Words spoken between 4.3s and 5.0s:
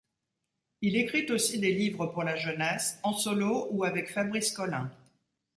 Colin.